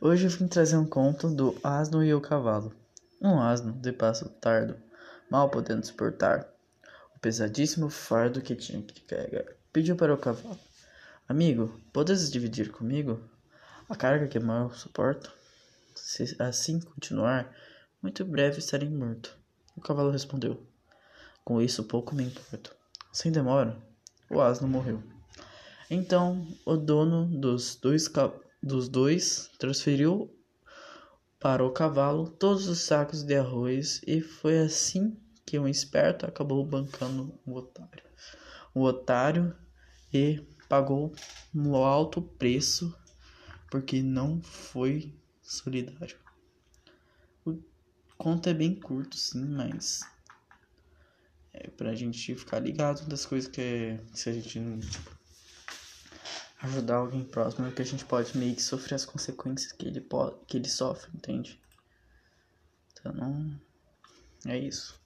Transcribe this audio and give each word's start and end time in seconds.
Hoje 0.00 0.26
eu 0.26 0.30
vim 0.30 0.48
trazer 0.48 0.76
um 0.76 0.86
conto 0.86 1.28
do 1.28 1.56
asno 1.62 2.04
e 2.04 2.12
o 2.12 2.20
cavalo. 2.20 2.74
Um 3.22 3.40
asno, 3.40 3.72
de 3.72 3.92
passo 3.92 4.28
tardo, 4.28 4.76
mal 5.30 5.48
podendo 5.48 5.86
suportar 5.86 6.48
o 7.14 7.20
pesadíssimo 7.20 7.88
fardo 7.88 8.40
que 8.40 8.56
tinha 8.56 8.82
que 8.82 9.00
carregar, 9.02 9.44
pediu 9.72 9.94
para 9.94 10.12
o 10.12 10.18
cavalo: 10.18 10.58
Amigo, 11.28 11.80
podes 11.92 12.28
dividir 12.30 12.72
comigo 12.72 13.20
a 13.88 13.94
carga 13.94 14.26
que 14.26 14.40
mal 14.40 14.72
suporto? 14.72 15.32
Se 15.94 16.36
assim 16.40 16.80
continuar, 16.80 17.54
muito 18.02 18.24
breve 18.24 18.58
estarei 18.58 18.88
morto. 18.88 19.36
O 19.76 19.80
cavalo 19.80 20.10
respondeu: 20.10 20.60
Com 21.44 21.62
isso 21.62 21.84
pouco 21.84 22.16
me 22.16 22.24
importo. 22.24 22.74
Sem 23.12 23.30
demora, 23.30 23.76
o 24.28 24.40
asno 24.40 24.66
morreu. 24.66 25.02
Então 25.88 26.46
o 26.66 26.76
dono 26.76 27.26
dos 27.26 27.76
dois 27.76 28.08
dos 28.68 28.88
dois 28.88 29.50
transferiu 29.58 30.32
para 31.40 31.64
o 31.64 31.72
cavalo 31.72 32.28
todos 32.28 32.68
os 32.68 32.80
sacos 32.80 33.22
de 33.22 33.34
arroz 33.34 34.00
e 34.06 34.20
foi 34.20 34.58
assim 34.58 35.18
que 35.46 35.58
um 35.58 35.66
esperto 35.66 36.26
acabou 36.26 36.64
bancando 36.64 37.34
o 37.46 37.54
otário. 37.54 38.04
O 38.74 38.82
otário 38.82 39.56
e 40.12 40.44
pagou 40.68 41.14
um 41.54 41.74
alto 41.74 42.20
preço 42.20 42.94
porque 43.70 44.02
não 44.02 44.42
foi 44.42 45.14
solidário. 45.42 46.18
O 47.46 47.58
conto 48.16 48.48
é 48.48 48.54
bem 48.54 48.74
curto, 48.74 49.16
sim, 49.16 49.44
mas 49.44 50.00
é 51.52 51.68
pra 51.70 51.94
gente 51.94 52.34
ficar 52.34 52.58
ligado 52.58 53.08
das 53.08 53.24
coisas 53.24 53.50
que, 53.50 53.98
se 54.12 54.28
a 54.28 54.32
gente 54.32 54.60
não 54.60 54.78
tipo, 54.78 55.17
ajudar 56.68 56.96
alguém 56.96 57.24
próximo, 57.24 57.66
é 57.66 57.70
que 57.70 57.82
a 57.82 57.84
gente 57.84 58.04
pode 58.04 58.36
meio 58.36 58.54
que 58.54 58.62
sofrer 58.62 58.94
as 58.94 59.04
consequências 59.04 59.72
que 59.72 59.86
ele 59.86 60.00
pode, 60.00 60.36
que 60.46 60.56
ele 60.56 60.68
sofre, 60.68 61.10
entende? 61.14 61.60
Então, 62.92 63.12
não 63.12 63.60
é 64.46 64.58
isso. 64.58 65.00